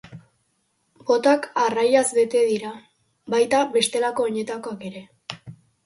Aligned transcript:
Botak 1.09 1.45
arraiaz 1.65 2.03
bete 2.21 2.43
dira, 2.53 2.73
baita, 3.37 3.63
bestelako 3.79 4.29
oinetakoak 4.31 4.93
ere. 4.93 5.09